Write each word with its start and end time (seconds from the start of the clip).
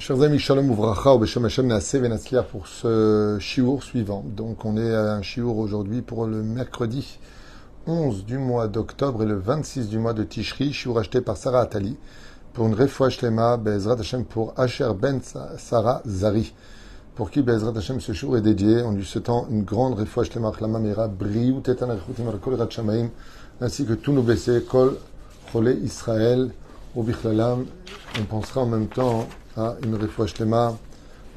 Chers 0.00 0.22
amis, 0.22 0.38
Shalom 0.38 0.70
Uvracha, 0.70 1.18
Beshem 1.18 1.44
Hashem 1.44 1.66
Naaseh 1.66 1.98
Venatzliar 1.98 2.46
pour 2.46 2.66
ce 2.66 3.36
shiur 3.38 3.82
suivant. 3.82 4.24
Donc 4.34 4.64
on 4.64 4.78
est 4.78 4.94
à 4.94 5.12
un 5.12 5.20
shiur 5.20 5.58
aujourd'hui 5.58 6.00
pour 6.00 6.24
le 6.24 6.42
mercredi 6.42 7.18
11 7.86 8.24
du 8.24 8.38
mois 8.38 8.66
d'octobre 8.66 9.24
et 9.24 9.26
le 9.26 9.34
26 9.34 9.90
du 9.90 9.98
mois 9.98 10.14
de 10.14 10.24
Tishri, 10.24 10.72
shiur 10.72 10.98
acheté 10.98 11.20
par 11.20 11.36
Sarah 11.36 11.60
Atali 11.60 11.98
pour 12.54 12.66
une 12.66 12.72
refouach 12.72 13.18
shlema 13.18 13.58
Bezrat 13.58 14.00
Hashem 14.00 14.24
pour 14.24 14.54
Asher 14.56 14.88
Ben 14.98 15.20
Sarah 15.58 16.00
Zari. 16.06 16.54
Pour 17.14 17.30
qui 17.30 17.42
Bezrat 17.42 17.76
Hashem 17.76 18.00
ce 18.00 18.14
shiur 18.14 18.38
est 18.38 18.40
dédié 18.40 18.80
en 18.80 18.92
lui 18.92 19.04
souhaitant 19.04 19.48
une 19.50 19.64
grande 19.64 19.98
refouach 19.98 20.30
shlema 20.30 20.48
Achlama 20.48 20.78
Mera 20.78 21.08
Briou 21.08 21.60
Tetan 21.60 21.90
Arechutim 21.90 22.24
Kol 22.40 22.56
ainsi 23.60 23.84
que 23.84 23.92
tous 23.92 24.12
nos 24.12 24.22
blessés 24.22 24.64
Kol 24.66 24.96
Chole 25.52 25.76
Israël 25.84 26.52
au 26.94 27.02
Bichlalam. 27.02 27.66
On 28.18 28.24
pensera 28.24 28.62
en 28.62 28.66
même 28.66 28.88
temps 28.88 29.28
à 29.56 29.76
une 29.84 29.94
refouach 29.94 30.34
shlema 30.34 30.76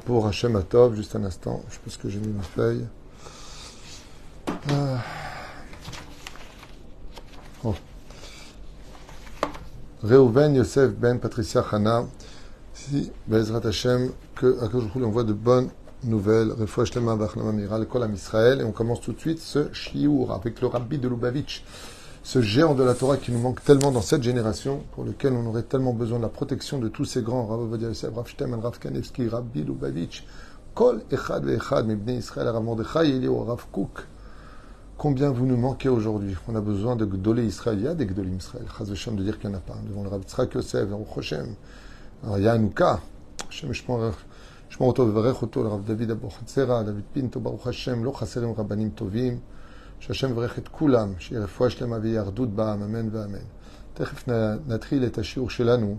pour 0.04 0.26
Hashem 0.26 0.56
Atov. 0.56 0.96
Juste 0.96 1.16
un 1.16 1.24
instant, 1.24 1.62
je 1.70 1.78
pense 1.84 1.96
que 1.96 2.08
j'ai 2.08 2.18
mis 2.18 2.32
ma 2.32 2.42
feuille. 2.42 2.84
Ah. 4.70 5.02
Oh. 7.64 7.74
Reuven 10.02 10.54
Yosef 10.54 10.90
Ben 10.92 11.18
Patricia 11.18 11.64
Hana, 11.72 12.04
si 12.74 13.10
Bezrat 13.26 13.66
Hashem, 13.66 14.10
que 14.34 14.58
Akadosh 14.62 14.94
lui 14.94 15.04
envoie 15.04 15.24
de 15.24 15.32
bonnes 15.32 15.70
nouvelles. 16.02 16.52
Refouach 16.52 16.92
Shlema 16.92 17.16
Bachlama 17.16 17.52
Mira, 17.52 17.78
l'école 17.78 18.02
à 18.02 18.08
Israël. 18.08 18.60
Et 18.60 18.64
on 18.64 18.72
commence 18.72 19.00
tout 19.00 19.12
de 19.12 19.20
suite 19.20 19.40
ce 19.40 19.72
shiur 19.72 20.32
avec 20.32 20.60
le 20.60 20.66
rabbi 20.66 20.98
de 20.98 21.08
Lubavitch, 21.08 21.64
ce 22.24 22.40
géant 22.40 22.74
de 22.74 22.82
la 22.82 22.94
Torah 22.94 23.18
qui 23.18 23.32
nous 23.32 23.38
manque 23.38 23.62
tellement 23.62 23.92
dans 23.92 24.00
cette 24.00 24.22
génération, 24.22 24.82
pour 24.92 25.04
lequel 25.04 25.34
on 25.34 25.44
aurait 25.44 25.62
tellement 25.62 25.92
besoin 25.92 26.16
de 26.16 26.22
la 26.22 26.30
protection 26.30 26.78
de 26.78 26.88
tous 26.88 27.04
ces 27.04 27.20
grands, 27.20 27.46
Rav 27.46 27.60
Ovadia 27.60 27.88
Yosef, 27.88 28.14
Rav 28.14 28.26
Shteman, 28.26 28.60
Rav 28.60 28.78
Kanevski, 28.78 29.28
Rabbi 29.28 29.62
Lubavitch, 29.62 30.24
Kol 30.74 31.02
Echad 31.10 31.44
Ve'echad, 31.44 31.86
Mibnei 31.86 32.16
Israël, 32.16 32.48
Rav 32.48 32.64
Mordechai, 32.64 33.10
Elio, 33.10 33.44
Rav 33.44 33.66
Kouk. 33.70 34.06
Combien 34.96 35.30
vous 35.30 35.44
nous 35.44 35.58
manquez 35.58 35.90
aujourd'hui? 35.90 36.34
On 36.48 36.54
a 36.54 36.62
besoin 36.62 36.96
de 36.96 37.04
Gdolé 37.04 37.44
Israël. 37.44 37.78
Il 37.78 37.84
y 37.84 37.88
a 37.88 37.94
des 37.94 38.06
Gdolim 38.06 38.36
Israël. 38.36 38.64
Chaz 38.78 38.90
Hashem 38.90 39.16
de 39.16 39.22
dire 39.22 39.38
qu'il 39.38 39.50
n'y 39.50 39.56
en 39.56 39.58
a 39.58 39.60
pas. 39.60 39.76
Devant 39.86 40.02
le 40.02 40.08
Rav 40.08 40.22
Tzrak 40.22 40.54
Yosef, 40.54 40.88
Rav 40.90 41.04
Choshem. 41.14 41.54
Alors 42.22 42.38
il 42.38 42.44
y 42.44 42.48
a 42.48 42.52
Anouka. 42.52 43.00
Hashem 43.48 43.70
Shmor 43.74 44.12
Oto 44.80 45.04
Vevarech 45.04 45.42
Oto, 45.42 45.62
le 45.62 45.68
Rav 45.68 45.84
David 45.84 46.12
Abo 46.12 46.28
Chatzera, 46.28 46.84
David 46.84 47.04
Pinto, 47.12 47.38
Baruch 47.38 47.66
Hashem, 47.66 48.02
Lo 48.02 48.12
Chaserim 48.12 48.54
Rabbanim 48.54 48.92
Tovim 48.92 49.40
שהשם 50.03 50.31
יברך 50.31 50.57
את 50.57 50.67
כולם, 50.67 51.13
שיהיה 51.19 51.43
רפואה 51.43 51.69
שלמה 51.69 51.97
ויהרדות 52.01 52.49
בעם, 52.49 52.83
אמן 52.83 53.09
ואמן. 53.11 53.45
תכף 53.93 54.27
נתחיל 54.67 55.05
את 55.05 55.17
השיעור 55.17 55.49
שלנו 55.49 55.97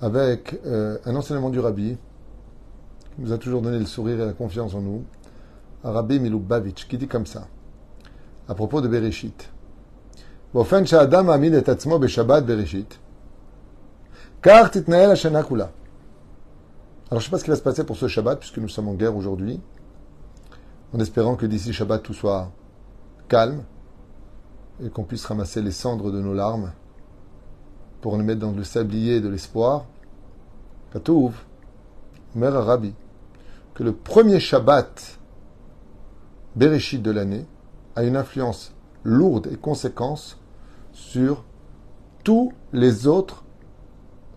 avec 0.00 0.60
euh, 0.66 0.98
un 1.06 1.16
enseignement 1.16 1.48
du 1.48 1.58
rabbi, 1.58 1.96
qui 3.14 3.20
nous 3.20 3.32
a 3.32 3.38
toujours 3.38 3.62
donné 3.62 3.78
le 3.78 3.86
sourire 3.86 4.20
et 4.20 4.26
la 4.26 4.34
confiance 4.34 4.74
en 4.74 4.82
nous, 4.82 5.04
un 5.84 5.90
rabbi 5.90 6.20
Milubavitch, 6.20 6.86
qui 6.86 6.98
dit 6.98 7.08
comme 7.08 7.26
ça, 7.26 7.46
à 8.48 8.54
propos 8.54 8.80
de 8.80 8.88
Bereshit. 8.88 9.48
באופן 10.54 10.86
שהאדם 10.86 11.26
מעמיד 11.26 11.54
את 11.54 11.68
עצמו 11.68 11.98
בשבת 11.98 12.42
בראשית, 12.42 12.98
car 14.46 14.68
תתנהל 14.72 15.10
השנה 15.10 15.42
כולה. 15.42 15.66
Alors 17.10 17.20
je 17.20 17.26
ne 17.26 17.30
sais 17.30 17.30
pas 17.30 17.38
ce 17.38 17.44
qui 17.44 17.50
va 17.50 17.56
se 17.56 17.62
passer 17.62 17.84
pour 17.84 17.96
ce 17.96 18.08
Shabbat, 18.08 18.38
puisque 18.38 18.58
nous 18.58 18.68
sommes 18.68 18.88
en 18.88 18.94
guerre 18.94 19.14
aujourd'hui, 19.14 19.60
en 20.92 20.98
espérant 20.98 21.36
que 21.36 21.46
d'ici 21.46 21.72
Shabbat 21.72 22.02
tout 22.02 22.14
soit 22.14 22.50
calme 23.31 23.63
et 24.83 24.89
qu'on 24.89 25.05
puisse 25.05 25.25
ramasser 25.25 25.61
les 25.61 25.71
cendres 25.71 26.11
de 26.11 26.19
nos 26.19 26.33
larmes 26.33 26.73
pour 28.01 28.17
les 28.17 28.23
mettre 28.23 28.41
dans 28.41 28.51
le 28.51 28.65
sablier 28.65 29.21
de 29.21 29.29
l'espoir. 29.29 29.85
Katouv, 30.91 31.33
Mère 32.35 32.57
Arabi, 32.57 32.93
que 33.73 33.83
le 33.83 33.93
premier 33.93 34.41
Shabbat 34.41 35.17
Bereshit 36.57 37.01
de 37.01 37.11
l'année 37.11 37.45
a 37.95 38.03
une 38.03 38.17
influence 38.17 38.73
lourde 39.05 39.47
et 39.49 39.55
conséquence 39.55 40.37
sur 40.91 41.45
tous 42.25 42.51
les 42.73 43.07
autres 43.07 43.45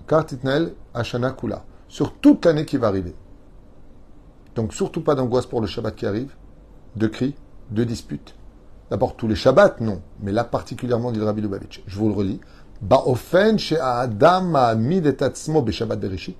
Kartitnel 0.06 0.72
Ashana 0.94 1.32
Kula, 1.32 1.64
sur 1.88 2.14
toute 2.14 2.44
l'année 2.44 2.64
qui 2.64 2.76
va 2.76 2.86
arriver. 2.86 3.16
Donc 4.54 4.72
surtout 4.72 5.02
pas 5.02 5.16
d'angoisse 5.16 5.46
pour 5.46 5.60
le 5.60 5.66
Shabbat 5.66 5.96
qui 5.96 6.06
arrive, 6.06 6.36
de 6.94 7.08
cris, 7.08 7.34
de 7.72 7.82
disputes. 7.82 8.36
D'abord, 8.90 9.16
tous 9.16 9.28
les 9.28 9.34
Shabbats, 9.34 9.76
non. 9.80 10.00
Mais 10.20 10.32
là, 10.32 10.44
particulièrement, 10.44 11.10
dit 11.10 11.18
le 11.18 11.24
Rabbi 11.24 11.40
Lubavitch. 11.40 11.82
Je 11.86 11.98
vous 11.98 12.08
le 12.08 12.14
relis. 12.14 12.40
Ba'ofen 12.82 13.56
Adam 13.80 14.42
ma'amid 14.42 15.06
et 15.06 15.22
atzmo 15.22 15.64
Shabbat 15.70 15.98
Bereshit. 15.98 16.36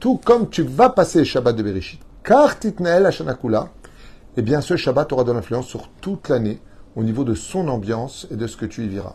Tout 0.00 0.20
comme 0.24 0.48
tu 0.48 0.62
vas 0.62 0.90
passer 0.90 1.20
le 1.20 1.24
Shabbat 1.24 1.54
de 1.54 1.62
Bereshit. 1.62 2.00
Car 2.24 2.58
titnael 2.58 3.06
Hashanakula. 3.06 3.68
Eh 4.36 4.42
bien, 4.42 4.60
ce 4.60 4.76
Shabbat 4.76 5.12
aura 5.12 5.24
de 5.24 5.32
l'influence 5.32 5.66
sur 5.66 5.88
toute 6.00 6.28
l'année 6.28 6.60
au 6.96 7.02
niveau 7.02 7.24
de 7.24 7.34
son 7.34 7.68
ambiance 7.68 8.26
et 8.30 8.36
de 8.36 8.46
ce 8.46 8.56
que 8.56 8.66
tu 8.66 8.84
y 8.84 8.88
verras. 8.88 9.14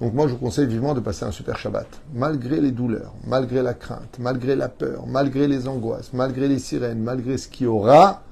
Donc 0.00 0.12
moi, 0.12 0.28
je 0.28 0.32
vous 0.32 0.38
conseille 0.38 0.66
vivement 0.66 0.92
de 0.92 1.00
passer 1.00 1.24
un 1.24 1.30
super 1.30 1.58
Shabbat. 1.58 1.86
Malgré 2.12 2.60
les 2.60 2.70
douleurs, 2.70 3.14
malgré 3.26 3.62
la 3.62 3.72
crainte, 3.72 4.18
malgré 4.18 4.54
la 4.54 4.68
peur, 4.68 5.06
malgré 5.06 5.48
les 5.48 5.66
angoisses, 5.66 6.12
malgré 6.12 6.48
les 6.48 6.58
sirènes, 6.58 7.02
malgré 7.02 7.38
ce 7.38 7.48
qu'il 7.48 7.64
y 7.64 7.68
aura, 7.68 8.22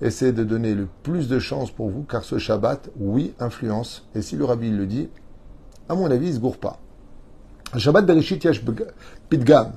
essayez 0.00 0.32
de 0.32 0.44
donner 0.44 0.74
le 0.74 0.88
plus 1.02 1.28
de 1.28 1.38
chance 1.38 1.70
pour 1.70 1.90
vous, 1.90 2.02
car 2.02 2.24
ce 2.24 2.38
Shabbat, 2.38 2.90
oui, 2.98 3.34
influence. 3.38 4.06
Et 4.14 4.22
si 4.22 4.36
le 4.36 4.44
rabbi 4.44 4.70
le 4.70 4.86
dit, 4.86 5.08
à 5.88 5.94
mon 5.94 6.10
avis, 6.10 6.26
il 6.26 6.30
ne 6.30 6.36
se 6.36 6.40
gourre 6.40 6.58
pas. 6.58 6.78
Shabbat 7.76 8.06
Bereshit 8.06 8.42
Yash 8.42 8.62
Pidgam. 9.28 9.72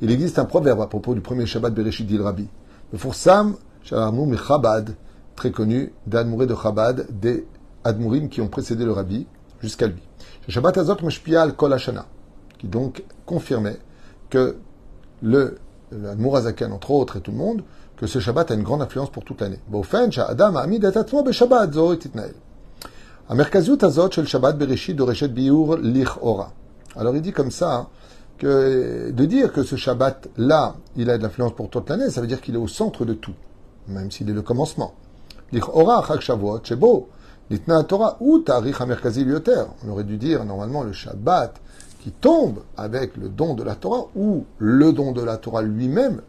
Il 0.00 0.10
existe 0.10 0.38
un 0.38 0.44
proverbe 0.44 0.80
à 0.80 0.86
propos 0.86 1.14
du 1.14 1.20
premier 1.20 1.46
Shabbat 1.46 1.72
Bereshit, 1.74 2.06
dit 2.06 2.16
le 2.16 2.24
rabbi. 2.24 2.48
Le 2.92 2.98
Forsam, 2.98 3.56
Shalarmou 3.82 4.34
Chabad, 4.36 4.94
très 5.34 5.50
connu, 5.50 5.92
d'Admouré 6.06 6.46
de 6.46 6.54
Chabad, 6.54 7.06
des 7.10 7.46
Admourim 7.84 8.28
qui 8.28 8.40
ont 8.40 8.48
précédé 8.48 8.84
le 8.84 8.92
rabbi 8.92 9.26
jusqu'à 9.60 9.86
lui. 9.86 10.02
Shabbat 10.48 10.78
Azot 10.78 10.96
Meshpial 11.02 11.54
Kol 11.54 11.72
Hashana, 11.72 12.06
qui 12.58 12.68
donc 12.68 13.04
confirmait 13.24 13.78
que 14.30 14.56
le, 15.22 15.58
le 15.90 16.72
entre 16.72 16.90
autres, 16.90 17.16
et 17.18 17.20
tout 17.20 17.30
le 17.30 17.36
monde, 17.36 17.62
que 17.96 18.06
ce 18.06 18.18
Shabbat 18.18 18.50
a 18.50 18.54
une 18.54 18.62
grande 18.62 18.82
influence 18.82 19.10
pour 19.10 19.24
toute 19.24 19.40
l'année. 19.40 19.58
Alors 26.94 27.16
il 27.16 27.22
dit 27.22 27.32
comme 27.32 27.50
ça, 27.50 27.74
hein, 27.74 27.88
que 28.38 29.10
de 29.10 29.24
dire 29.24 29.52
que 29.52 29.62
ce 29.62 29.76
Shabbat-là, 29.76 30.76
il 30.96 31.10
a 31.10 31.18
de 31.18 31.22
l'influence 31.22 31.54
pour 31.54 31.70
toute 31.70 31.88
l'année, 31.88 32.10
ça 32.10 32.20
veut 32.20 32.26
dire 32.26 32.40
qu'il 32.40 32.54
est 32.54 32.58
au 32.58 32.68
centre 32.68 33.04
de 33.04 33.14
tout, 33.14 33.34
même 33.88 34.10
s'il 34.10 34.28
est 34.28 34.34
le 34.34 34.42
commencement. 34.42 34.94
On 39.84 39.90
aurait 39.90 40.04
dû 40.04 40.16
dire 40.16 40.44
normalement 40.44 40.82
le 40.82 40.92
Shabbat 40.92 41.54
qui 42.02 42.10
tombe 42.12 42.58
avec 42.76 43.16
le 43.16 43.28
don 43.28 43.54
de 43.54 43.62
la 43.62 43.74
Torah, 43.74 44.06
ou 44.14 44.44
le 44.58 44.92
don 44.92 45.12
de 45.12 45.22
la 45.22 45.36
Torah 45.36 45.62
lui-même 45.62 46.20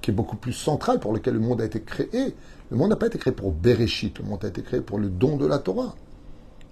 qui 0.00 0.10
est 0.10 0.14
beaucoup 0.14 0.36
plus 0.36 0.52
central, 0.52 1.00
pour 1.00 1.12
lequel 1.12 1.34
le 1.34 1.40
monde 1.40 1.60
a 1.60 1.64
été 1.64 1.80
créé. 1.82 2.34
Le 2.70 2.76
monde 2.76 2.90
n'a 2.90 2.96
pas 2.96 3.06
été 3.06 3.18
créé 3.18 3.32
pour 3.32 3.52
Bereshit, 3.52 4.18
le 4.18 4.24
monde 4.24 4.44
a 4.44 4.48
été 4.48 4.62
créé 4.62 4.80
pour 4.80 4.98
le 4.98 5.08
don 5.08 5.36
de 5.36 5.46
la 5.46 5.58
Torah. 5.58 5.94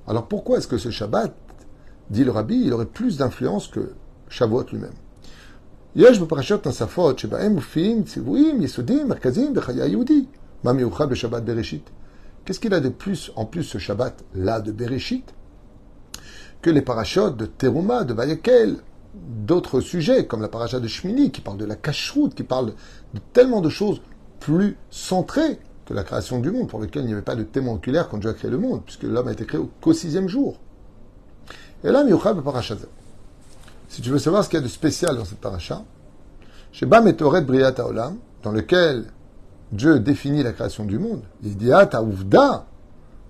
Alors 0.06 0.26
pourquoi 0.26 0.58
est-ce 0.58 0.68
que 0.68 0.78
ce 0.78 0.90
Shabbat, 0.90 1.34
dit 2.10 2.24
le 2.24 2.30
Rabbi, 2.30 2.62
il 2.64 2.72
aurait 2.72 2.86
plus 2.86 3.16
d'influence 3.16 3.68
que 3.68 3.92
Shavuot 4.28 4.66
lui-même 4.72 4.92
יש 5.96 6.18
בפרשת 6.18 6.66
נוספות 6.66 7.18
שבהם 7.18 7.52
מופיעים 7.52 8.02
ציוויים 8.04 8.62
יסודיים 8.62 9.08
מרכזיים 9.08 9.54
בחיי 9.54 9.82
היהודי. 9.82 10.24
מה 10.64 10.72
מיוחד 10.72 11.10
בשבת 11.10 11.42
בראשית? 11.42 11.90
Qu'est-ce 12.44 12.60
qu'il 12.60 12.74
a 12.74 12.80
de 12.80 12.90
plus, 12.90 13.32
en 13.36 13.46
plus, 13.46 13.62
ce 13.62 13.78
Shabbat 13.78 14.22
là 14.34 14.60
de 14.60 14.70
Bereshit, 14.70 15.24
que 16.60 16.68
les 16.68 16.82
parachutes 16.82 17.36
de 17.36 17.46
Teruma, 17.46 18.04
de 18.04 18.12
Vayekel, 18.12 18.76
d'autres 19.13 19.81
sujets, 19.81 20.25
comme 20.25 20.41
la 20.41 20.47
paracha 20.47 20.79
de 20.79 20.87
Shmini, 20.87 21.31
qui 21.31 21.41
parle 21.41 21.57
de 21.57 21.65
la 21.65 21.75
cacheroute, 21.75 22.35
qui 22.35 22.43
parle 22.43 22.73
de 23.13 23.19
tellement 23.33 23.61
de 23.61 23.69
choses 23.69 24.01
plus 24.39 24.77
centrées 24.89 25.59
que 25.85 25.93
la 25.93 26.03
création 26.03 26.39
du 26.39 26.51
monde, 26.51 26.69
pour 26.69 26.79
lequel 26.79 27.03
il 27.03 27.07
n'y 27.07 27.13
avait 27.13 27.21
pas 27.21 27.35
de 27.35 27.43
témoin 27.43 27.73
oculaire 27.73 28.09
quand 28.09 28.17
Dieu 28.17 28.29
a 28.29 28.33
créé 28.33 28.51
le 28.51 28.57
monde, 28.57 28.83
puisque 28.85 29.03
l'homme 29.03 29.27
a 29.27 29.31
été 29.31 29.45
créé 29.45 29.59
qu'au 29.81 29.93
sixième 29.93 30.27
jour. 30.27 30.57
Et 31.83 31.91
là, 31.91 32.03
Miyuchab 32.03 32.41
paracha. 32.43 32.75
Si 33.87 34.01
tu 34.01 34.11
veux 34.11 34.19
savoir 34.19 34.43
ce 34.43 34.49
qu'il 34.49 34.59
y 34.59 34.61
a 34.61 34.63
de 34.63 34.69
spécial 34.69 35.17
dans 35.17 35.25
cette 35.25 35.39
paracha, 35.39 35.83
Sheba 36.71 37.01
Metoret 37.01 37.41
Briat 37.41 37.73
Olam, 37.79 38.17
dans 38.43 38.51
lequel 38.51 39.05
Dieu 39.71 39.99
définit 39.99 40.43
la 40.43 40.51
création 40.51 40.85
du 40.85 40.99
monde, 40.99 41.21
il 41.43 41.57
dit 41.57 41.69
Uvda, 41.71 42.65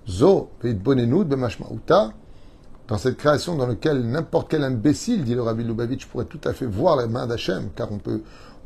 Zo, 0.06 0.50
Bonenoud, 0.62 1.28
Bemashmauta, 1.28 2.12
dans 2.90 2.98
cette 2.98 3.16
création 3.16 3.54
dans 3.54 3.68
laquelle 3.68 4.02
n'importe 4.02 4.50
quel 4.50 4.64
imbécile, 4.64 5.22
dit 5.22 5.36
le 5.36 5.42
Rabbi 5.42 5.62
Lubavitch, 5.62 6.06
pourrait 6.06 6.24
tout 6.24 6.40
à 6.44 6.52
fait 6.52 6.66
voir 6.66 6.96
la 6.96 7.06
main 7.06 7.28
d'Hachem, 7.28 7.70
car 7.76 7.90
on 7.92 8.00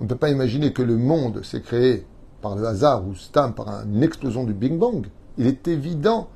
on 0.00 0.04
ne 0.04 0.08
peut 0.08 0.16
pas 0.16 0.30
imaginer 0.30 0.72
que 0.72 0.82
le 0.82 0.96
monde 0.96 1.44
s'est 1.44 1.60
créé 1.60 2.06
par 2.40 2.56
le 2.56 2.66
hasard 2.66 3.06
ou 3.06 3.14
stam, 3.14 3.54
par 3.54 3.84
une 3.84 4.02
explosion 4.02 4.44
du 4.44 4.54
Big 4.54 4.76
Bang. 4.76 5.06
Il 5.36 5.46
est 5.46 5.68
évident 5.68 6.30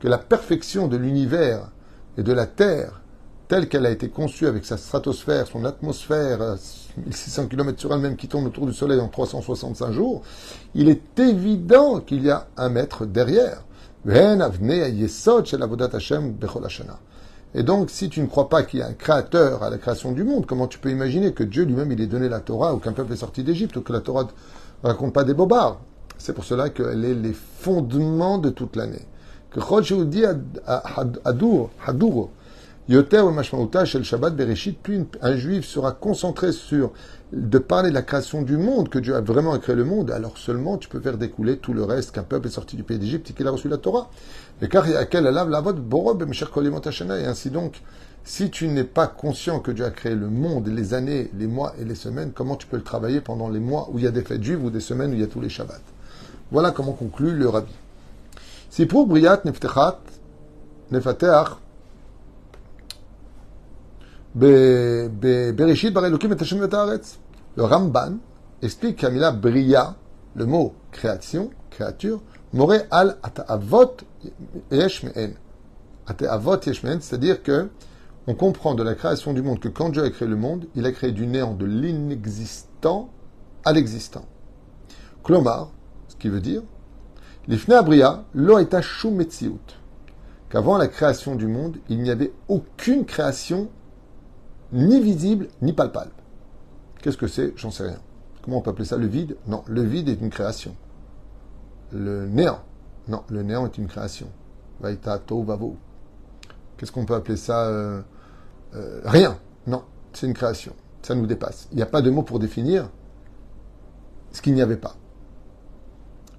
que 0.00 0.08
la 0.08 0.18
perfection 0.18 0.88
de 0.88 0.96
l'univers 0.96 1.70
et 2.18 2.24
de 2.24 2.32
la 2.32 2.46
Terre 2.46 3.02
telle 3.46 3.68
qu'elle 3.68 3.86
a 3.86 3.90
été 3.90 4.10
conçue 4.10 4.46
avec 4.46 4.64
sa 4.66 4.76
stratosphère, 4.76 5.46
son 5.46 5.64
atmosphère, 5.64 6.56
1600 6.98 7.46
km 7.46 7.80
sur 7.80 7.94
elle-même 7.94 8.16
qui 8.16 8.26
tourne 8.26 8.46
autour 8.46 8.66
du 8.66 8.74
Soleil 8.74 9.00
en 9.00 9.08
365 9.08 9.92
jours, 9.92 10.22
il 10.74 10.88
est 10.88 11.18
évident 11.18 12.00
qu'il 12.00 12.24
y 12.24 12.30
a 12.30 12.48
un 12.56 12.68
maître 12.68 13.06
derrière. 13.06 13.62
Et 17.54 17.62
donc, 17.62 17.90
si 17.90 18.08
tu 18.08 18.20
ne 18.20 18.26
crois 18.26 18.48
pas 18.48 18.62
qu'il 18.62 18.80
y 18.80 18.82
a 18.82 18.86
un 18.86 18.92
créateur 18.92 19.62
à 19.62 19.70
la 19.70 19.78
création 19.78 20.12
du 20.12 20.22
monde, 20.22 20.44
comment 20.46 20.66
tu 20.66 20.78
peux 20.78 20.90
imaginer 20.90 21.32
que 21.32 21.42
Dieu 21.44 21.64
lui-même, 21.64 21.90
il 21.92 22.00
ait 22.00 22.06
donné 22.06 22.28
la 22.28 22.40
Torah, 22.40 22.74
ou 22.74 22.78
qu'un 22.78 22.92
peuple 22.92 23.14
est 23.14 23.16
sorti 23.16 23.42
d'Égypte, 23.42 23.76
ou 23.76 23.80
que 23.80 23.92
la 23.92 24.00
Torah 24.00 24.28
ne 24.84 24.88
raconte 24.88 25.14
pas 25.14 25.24
des 25.24 25.34
bobards? 25.34 25.80
C'est 26.18 26.32
pour 26.32 26.44
cela 26.44 26.68
qu'elle 26.68 27.04
est 27.04 27.14
les 27.14 27.32
fondements 27.32 28.38
de 28.38 28.50
toute 28.50 28.76
l'année. 28.76 29.06
Que 29.50 30.04
dit 30.04 30.24
Hadour, 31.24 31.70
Hadour, 31.86 32.30
Yoter 32.88 33.22
chez 33.84 33.98
le 33.98 34.04
Shabbat 34.04 34.34
Bereshit, 34.34 34.78
plus 34.78 35.06
un 35.22 35.36
juif 35.36 35.66
sera 35.66 35.92
concentré 35.92 36.52
sur 36.52 36.92
de 37.32 37.58
parler 37.58 37.90
de 37.90 37.94
la 37.94 38.02
création 38.02 38.42
du 38.42 38.56
monde, 38.56 38.88
que 38.88 38.98
Dieu 38.98 39.14
a 39.14 39.20
vraiment 39.20 39.58
créé 39.58 39.76
le 39.76 39.84
monde, 39.84 40.10
alors 40.10 40.38
seulement 40.38 40.78
tu 40.78 40.88
peux 40.88 41.00
faire 41.00 41.18
découler 41.18 41.58
tout 41.58 41.74
le 41.74 41.84
reste 41.84 42.12
qu'un 42.12 42.22
peuple 42.22 42.48
est 42.48 42.52
sorti 42.52 42.76
du 42.76 42.84
pays 42.84 42.98
d'Égypte 42.98 43.30
et 43.30 43.32
qu'il 43.34 43.46
a 43.46 43.50
reçu 43.50 43.68
la 43.68 43.76
Torah. 43.76 44.10
Et 44.62 44.68
car 44.68 44.88
et 44.88 44.96
ainsi 47.26 47.50
donc, 47.50 47.82
si 48.24 48.50
tu 48.50 48.68
n'es 48.68 48.84
pas 48.84 49.06
conscient 49.06 49.60
que 49.60 49.70
Dieu 49.70 49.84
a 49.84 49.90
créé 49.90 50.14
le 50.14 50.28
monde, 50.28 50.68
les 50.68 50.94
années, 50.94 51.30
les 51.36 51.46
mois 51.46 51.74
et 51.78 51.84
les 51.84 51.94
semaines, 51.94 52.32
comment 52.34 52.56
tu 52.56 52.66
peux 52.66 52.76
le 52.76 52.82
travailler 52.82 53.20
pendant 53.20 53.48
les 53.48 53.60
mois 53.60 53.88
où 53.92 53.98
il 53.98 54.04
y 54.04 54.06
a 54.06 54.10
des 54.10 54.22
fêtes 54.22 54.42
juives 54.42 54.64
ou 54.64 54.70
des 54.70 54.80
semaines 54.80 55.10
où 55.10 55.14
il 55.14 55.20
y 55.20 55.24
a 55.24 55.28
tous 55.28 55.40
les 55.40 55.48
Shabbats? 55.48 55.80
Voilà 56.50 56.70
comment 56.70 56.92
conclut 56.92 57.34
le 57.36 57.48
Rabbi. 57.48 57.72
Si 58.70 58.86
pour 58.86 59.06
Briat 59.06 59.42
Neftechat, 59.44 60.00
Nefateach, 60.90 61.56
Bereshit 64.27 64.27
Barelokim 64.27 64.27
et 64.27 64.27
Hashem 64.27 64.27
Le 64.40 65.64
Ramban 67.58 68.18
explique 68.62 68.96
qu'Amila 68.96 69.32
Bria, 69.32 69.96
le 70.36 70.46
mot 70.46 70.74
création, 70.92 71.50
créature, 71.70 72.20
Moré 72.52 72.82
al 72.90 73.18
Ata'avot 73.22 73.96
Yesh 74.70 75.02
Me'en. 75.02 75.30
Ata'avot 76.06 76.60
Yesh 76.64 76.82
c'est-à-dire 77.00 77.42
que 77.42 77.68
on 78.26 78.34
comprend 78.34 78.74
de 78.74 78.82
la 78.82 78.94
création 78.94 79.32
du 79.32 79.42
monde 79.42 79.58
que 79.58 79.68
quand 79.68 79.88
Dieu 79.88 80.04
a 80.04 80.10
créé 80.10 80.28
le 80.28 80.36
monde, 80.36 80.66
il 80.74 80.84
a 80.86 80.92
créé 80.92 81.12
du 81.12 81.26
néant, 81.26 81.54
de 81.54 81.64
l'inexistant 81.64 83.10
à 83.64 83.72
l'existant. 83.72 84.26
Klomar, 85.24 85.72
ce 86.08 86.16
qui 86.16 86.28
veut 86.28 86.40
dire, 86.40 86.62
eta 87.50 88.80
Qu'avant 90.50 90.78
la 90.78 90.88
création 90.88 91.34
du 91.34 91.46
monde, 91.46 91.78
il 91.88 92.02
n'y 92.02 92.10
avait 92.10 92.32
aucune 92.48 93.04
création 93.04 93.68
ni 94.72 95.00
visible 95.00 95.48
ni 95.62 95.72
palpable. 95.72 96.10
Qu'est-ce 97.02 97.16
que 97.16 97.26
c'est? 97.28 97.52
J'en 97.56 97.70
sais 97.70 97.84
rien. 97.84 97.98
Comment 98.42 98.58
on 98.58 98.60
peut 98.60 98.70
appeler 98.70 98.84
ça? 98.84 98.96
Le 98.96 99.06
vide? 99.06 99.36
Non, 99.46 99.62
le 99.66 99.82
vide 99.82 100.08
est 100.08 100.20
une 100.20 100.30
création. 100.30 100.74
Le 101.92 102.26
néant? 102.26 102.60
Non, 103.06 103.22
le 103.30 103.42
néant 103.42 103.66
est 103.66 103.78
une 103.78 103.86
création. 103.86 104.28
Vaita 104.80 105.20
vavo. 105.30 105.76
Qu'est-ce 106.76 106.92
qu'on 106.92 107.04
peut 107.04 107.14
appeler 107.14 107.36
ça? 107.36 107.66
Euh, 107.66 108.02
euh, 108.74 109.00
Rien. 109.04 109.38
Non, 109.66 109.84
c'est 110.12 110.26
une 110.26 110.34
création. 110.34 110.72
Ça 111.02 111.14
nous 111.14 111.26
dépasse. 111.26 111.68
Il 111.72 111.76
n'y 111.76 111.82
a 111.82 111.86
pas 111.86 112.02
de 112.02 112.10
mot 112.10 112.22
pour 112.22 112.38
définir 112.38 112.90
ce 114.32 114.42
qu'il 114.42 114.54
n'y 114.54 114.62
avait 114.62 114.76
pas. 114.76 114.94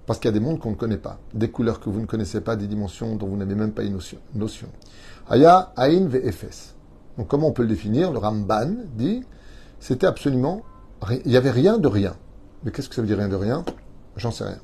Parce 0.05 0.19
qu'il 0.19 0.29
y 0.29 0.33
a 0.33 0.39
des 0.39 0.43
mondes 0.43 0.59
qu'on 0.59 0.71
ne 0.71 0.75
connaît 0.75 0.97
pas, 0.97 1.19
des 1.35 1.51
couleurs 1.51 1.79
que 1.79 1.89
vous 1.89 1.99
ne 2.01 2.07
connaissez 2.07 2.41
pas, 2.41 2.55
des 2.55 2.65
dimensions 2.65 3.15
dont 3.15 3.27
vous 3.27 3.37
n'avez 3.37 3.53
même 3.53 3.71
pas 3.71 3.83
une 3.83 3.99
notion. 4.33 4.69
Aya, 5.29 5.71
Ain. 5.77 6.09
Donc 7.19 7.27
comment 7.27 7.49
on 7.49 7.51
peut 7.51 7.61
le 7.63 7.67
définir? 7.67 8.11
Le 8.11 8.17
Ramban 8.17 8.71
dit 8.95 9.23
c'était 9.79 10.07
absolument 10.07 10.61
il 11.09 11.29
n'y 11.29 11.37
avait 11.37 11.51
rien 11.51 11.77
de 11.77 11.87
rien. 11.87 12.15
Mais 12.63 12.71
qu'est-ce 12.71 12.89
que 12.89 12.95
ça 12.95 13.01
veut 13.01 13.07
dire 13.07 13.17
rien 13.17 13.27
de 13.27 13.35
rien? 13.35 13.63
J'en 14.15 14.31
sais 14.31 14.45
rien. 14.45 14.59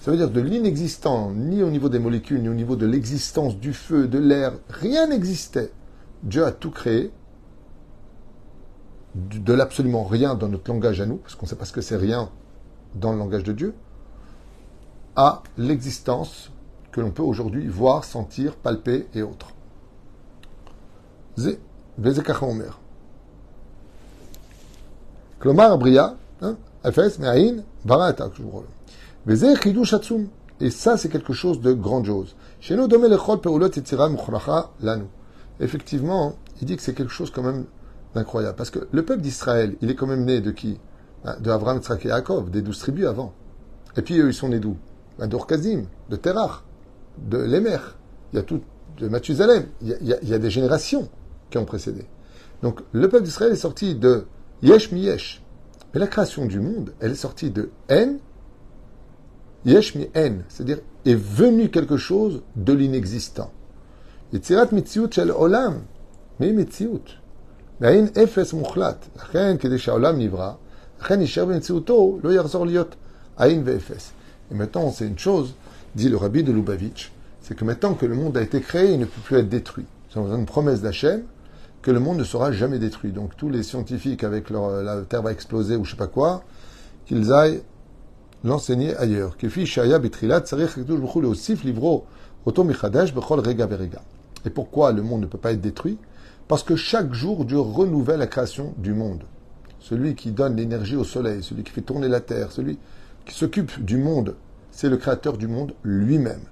Ça 0.00 0.10
veut 0.10 0.16
dire 0.16 0.30
de 0.30 0.40
l'inexistant, 0.40 1.30
ni 1.30 1.62
au 1.62 1.70
niveau 1.70 1.88
des 1.88 1.98
molécules, 1.98 2.42
ni 2.42 2.48
au 2.48 2.54
niveau 2.54 2.76
de 2.76 2.86
l'existence 2.86 3.56
du 3.56 3.72
feu, 3.72 4.06
de 4.08 4.18
l'air, 4.18 4.52
rien 4.68 5.08
n'existait. 5.08 5.70
Dieu 6.22 6.44
a 6.44 6.52
tout 6.52 6.70
créé, 6.70 7.10
de 9.14 9.52
l'absolument 9.52 10.04
rien 10.04 10.34
dans 10.34 10.48
notre 10.48 10.70
langage 10.70 11.00
à 11.00 11.06
nous, 11.06 11.16
parce 11.16 11.34
qu'on 11.34 11.46
ne 11.46 11.50
sait 11.50 11.56
pas 11.56 11.64
ce 11.64 11.72
que 11.72 11.80
c'est 11.80 11.96
rien 11.96 12.30
dans 12.94 13.12
le 13.12 13.18
langage 13.18 13.44
de 13.44 13.52
Dieu, 13.52 13.74
à 15.16 15.42
l'existence 15.58 16.52
que 16.92 17.00
l'on 17.00 17.10
peut 17.10 17.22
aujourd'hui 17.22 17.66
voir, 17.66 18.04
sentir, 18.04 18.54
palper 18.56 19.08
et 19.14 19.22
autres. 19.22 19.55
Et 30.60 30.70
ça, 30.70 30.96
c'est 30.96 31.08
quelque 31.08 31.32
chose 31.32 31.60
de 31.60 31.72
grandiose. 31.72 32.34
Chez 32.60 32.76
nous. 32.76 32.88
Effectivement, 35.60 36.36
il 36.60 36.66
dit 36.66 36.76
que 36.76 36.82
c'est 36.82 36.94
quelque 36.94 37.12
chose 37.12 37.30
quand 37.30 37.42
même 37.42 37.66
d'incroyable. 38.14 38.56
Parce 38.56 38.70
que 38.70 38.88
le 38.90 39.04
peuple 39.04 39.20
d'Israël, 39.20 39.76
il 39.82 39.90
est 39.90 39.94
quand 39.94 40.06
même 40.06 40.24
né 40.24 40.40
de 40.40 40.50
qui? 40.50 40.78
De 41.40 41.50
Abraham, 41.50 41.80
Tzrak 41.80 42.06
et 42.06 42.08
Yaakov, 42.08 42.50
des 42.50 42.62
douze 42.62 42.78
tribus 42.78 43.06
avant. 43.06 43.32
Et 43.96 44.02
puis 44.02 44.18
eux, 44.18 44.28
ils 44.28 44.34
sont 44.34 44.48
nés 44.48 44.60
d'où? 44.60 44.76
D'Orkazim, 45.18 45.86
de 46.08 46.16
Terach, 46.16 46.62
de 47.18 47.38
Lémer. 47.38 47.78
Il 48.32 48.36
y 48.36 48.38
a 48.38 48.42
tout, 48.42 48.60
de 48.98 49.08
Mathusalem. 49.08 49.66
Il 49.82 49.98
y 50.02 50.34
a 50.34 50.38
des 50.38 50.50
générations 50.50 51.08
qui 51.49 51.57
ont 51.57 51.65
précédé. 51.65 52.05
Donc 52.61 52.81
le 52.91 53.09
peuple 53.09 53.23
d'Israël 53.23 53.51
est 53.51 53.55
sorti 53.55 53.95
de 53.95 54.25
Yesh 54.61 54.91
mi 54.91 55.01
Yesh. 55.01 55.41
Mais 55.93 55.99
la 55.99 56.07
création 56.07 56.45
du 56.45 56.59
monde, 56.59 56.93
elle 56.99 57.11
est 57.11 57.15
sortie 57.15 57.49
de 57.49 57.69
En, 57.91 58.17
Yesh 59.65 59.95
mi 59.95 60.07
En, 60.15 60.37
c'est-à-dire 60.47 60.79
est 61.05 61.15
venu 61.15 61.69
quelque 61.69 61.97
chose 61.97 62.41
de 62.55 62.73
l'inexistant. 62.73 63.51
יצירת 64.33 64.73
מציאות 64.73 65.13
של 65.13 65.31
עולם, 65.31 65.73
מי 66.39 66.51
מציאות? 66.51 67.09
והאין 67.81 68.07
אפס 68.23 68.53
מוחלט. 68.53 69.05
לכן, 69.15 69.57
כדי 69.57 69.77
שהעולם 69.77 70.19
נברא, 70.19 70.53
לכן 71.01 71.21
יישאר 71.21 71.45
במציאותו, 71.45 72.19
לא 72.23 72.33
יחזור 72.33 72.65
להיות 72.65 72.95
עין 73.37 73.61
ואפס. 73.65 74.11
Et 74.51 74.53
maintenant, 74.53 74.91
c'est 74.91 75.07
une 75.07 75.17
chose, 75.17 75.55
dit 75.95 76.09
le 76.09 76.17
rabbi 76.17 76.43
de 76.43 76.51
Lubavitch, 76.51 77.11
c'est 77.41 77.55
que 77.55 77.65
maintenant 77.65 77.93
que 77.93 78.05
le 78.05 78.15
monde 78.15 78.37
a 78.37 78.41
été 78.41 78.59
créé, 78.59 78.93
il 78.93 78.99
ne 78.99 79.05
peut 79.05 79.21
plus 79.23 79.37
être 79.37 79.49
détruit. 79.49 79.85
C'est 80.09 80.19
une 80.19 80.45
promesse 80.45 80.81
d'Hachem, 80.81 81.23
que 81.86 81.92
le 81.92 82.00
monde 82.00 82.18
ne 82.18 82.24
sera 82.24 82.50
jamais 82.50 82.80
détruit. 82.80 83.12
Donc 83.12 83.36
tous 83.36 83.48
les 83.48 83.62
scientifiques 83.62 84.24
avec 84.24 84.50
leur 84.50 84.82
la 84.82 85.02
Terre 85.02 85.22
va 85.22 85.30
exploser 85.30 85.76
ou 85.76 85.84
je 85.84 85.92
sais 85.92 85.96
pas 85.96 86.08
quoi, 86.08 86.42
qu'ils 87.04 87.32
aillent 87.32 87.62
l'enseigner 88.42 88.96
ailleurs. 88.96 89.36
Et 94.44 94.50
pourquoi 94.50 94.90
le 94.90 95.02
monde 95.02 95.20
ne 95.20 95.26
peut 95.26 95.38
pas 95.38 95.52
être 95.52 95.60
détruit? 95.60 95.96
Parce 96.48 96.64
que 96.64 96.74
chaque 96.74 97.14
jour, 97.14 97.44
Dieu 97.44 97.60
renouvelle 97.60 98.18
la 98.18 98.26
création 98.26 98.74
du 98.78 98.92
monde. 98.92 99.22
Celui 99.78 100.16
qui 100.16 100.32
donne 100.32 100.56
l'énergie 100.56 100.96
au 100.96 101.04
soleil, 101.04 101.44
celui 101.44 101.62
qui 101.62 101.70
fait 101.70 101.82
tourner 101.82 102.08
la 102.08 102.18
terre, 102.18 102.50
celui 102.50 102.80
qui 103.26 103.34
s'occupe 103.36 103.84
du 103.84 103.96
monde, 103.96 104.34
c'est 104.72 104.88
le 104.88 104.96
créateur 104.96 105.38
du 105.38 105.46
monde 105.46 105.72
lui-même. 105.84 106.42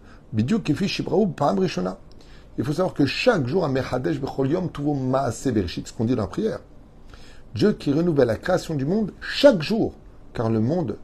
Il 2.57 2.65
faut 2.65 2.73
savoir 2.73 2.95
que 2.95 3.07
chaque 3.07 3.47
jour, 3.47 3.65
à 3.65 3.69
Mehadesh 3.69 4.21
Becholyom, 4.21 4.71
Tuvo 4.71 4.95
Maase 4.95 5.49
Bereshit, 5.49 5.89
ce 5.89 5.93
qu'on 5.93 6.05
dit 6.05 6.15
dans 6.15 6.23
la 6.23 6.29
prière. 6.29 6.61
Dieu 7.55 7.73
qui 7.73 7.93
renouvelle 7.93 8.29
la 8.29 8.37
création 8.37 8.75
du 8.75 8.85
monde 8.85 9.13
chaque 9.21 9.63
jour, 9.63 9.95
car 10.33 10.51
le 10.51 10.61
monde 10.61 10.99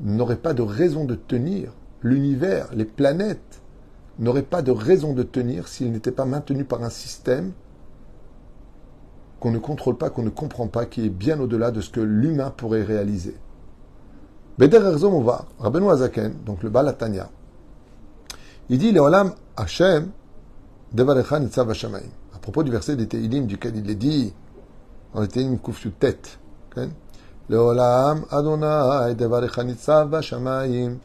n'aurait 0.00 0.36
pas 0.36 0.54
de 0.54 0.62
raison 0.62 1.04
de 1.04 1.14
tenir, 1.14 1.72
l'univers, 2.02 2.68
les 2.74 2.84
planètes 2.84 3.60
n'auraient 4.18 4.42
pas 4.42 4.62
de 4.62 4.72
raison 4.72 5.12
de 5.12 5.22
tenir 5.22 5.68
s'il 5.68 5.92
n'était 5.92 6.12
pas 6.12 6.24
maintenu 6.24 6.64
par 6.64 6.82
un 6.82 6.90
système 6.90 7.52
qu'on 9.40 9.52
ne 9.52 9.58
contrôle 9.58 9.96
pas, 9.96 10.10
qu'on 10.10 10.24
ne 10.24 10.30
comprend 10.30 10.66
pas, 10.66 10.86
qui 10.86 11.06
est 11.06 11.10
bien 11.10 11.38
au-delà 11.38 11.70
de 11.70 11.80
ce 11.80 11.90
que 11.90 12.00
l'humain 12.00 12.52
pourrait 12.56 12.82
réaliser. 12.82 13.36
Beder 14.58 14.78
Erzomova, 14.78 15.46
Rabbeinu 15.60 15.90
Azaken, 15.90 16.34
donc 16.44 16.64
le 16.64 16.70
Balatania, 16.70 17.30
il 18.68 18.78
dit, 18.78 18.90
Leolam 18.90 19.32
Hashem, 19.56 20.10
à 20.96 22.38
propos 22.40 22.62
du 22.62 22.70
verset 22.70 22.96
des 22.96 23.06
Teilim 23.06 23.46
duquel 23.46 23.76
il 23.76 23.90
est 23.90 23.94
dit, 23.94 24.32
dans 25.14 25.20
les 25.20 25.28
Teilim 25.28 25.58
Kuftu 25.58 25.90
tête, 25.90 26.38
Leolam 27.48 28.24
Adonai 28.30 29.14
Devarecha 29.14 29.64
Nitzav 29.64 30.08
Vashamayim. 30.10 30.98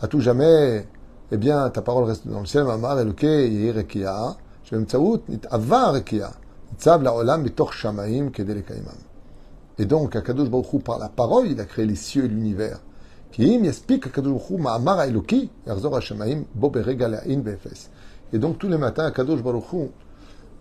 À 0.00 0.06
tout 0.08 0.20
jamais, 0.20 0.86
eh 1.32 1.36
bien, 1.36 1.68
ta 1.70 1.82
parole 1.82 2.04
reste 2.04 2.26
dans 2.26 2.40
le 2.40 2.46
ciel, 2.46 2.64
Mamar 2.64 2.98
Eloke 3.00 3.24
Yehi 3.24 3.72
Rekia, 3.72 4.36
Shemtzaout 4.64 5.22
Nitava 5.28 5.92
Rekia, 5.92 6.32
Nitzav 6.72 7.02
Laolam 7.02 7.42
Bitoch 7.42 7.72
Shamayim 7.72 8.30
Kedele 8.30 8.62
Kaimam. 8.62 8.94
Et 9.78 9.84
donc, 9.84 10.16
Akadosh 10.16 10.48
Baruch 10.50 10.82
par 10.82 10.98
la 10.98 11.08
parole, 11.08 11.48
il 11.48 11.60
a 11.60 11.64
créé 11.64 11.86
les 11.86 11.94
cieux 11.94 12.24
et 12.24 12.28
l'univers. 12.28 12.80
Ki 13.32 13.54
im 13.54 13.64
yaspik 13.64 14.06
Akadosh 14.06 14.32
Baruch 14.32 14.50
Hu 14.50 14.62
Ma'amar 14.62 15.02
Eloki, 15.04 15.50
Yarzor 15.66 15.94
Hashamayim, 15.94 16.44
Bo 16.54 16.70
Berega 16.70 17.08
La'in 17.08 17.38
Befes. 17.38 17.90
Et 18.32 18.38
donc 18.38 18.58
tous 18.58 18.68
les 18.68 18.78
matins, 18.78 19.10
Kadosh 19.10 19.42
Baruch 19.42 19.72
Hu, 19.72 19.88